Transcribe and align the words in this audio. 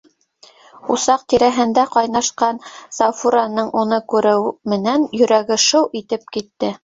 Усаҡ 0.93 1.23
тирәһендә 1.33 1.81
ҡайнашҡан 1.95 2.61
Сафураның 2.99 3.69
уны 3.83 4.01
күреү 4.15 4.49
менән 4.75 5.05
йөрәге 5.19 5.59
шыу 5.67 5.87
итеп 6.01 6.25
китте. 6.37 6.73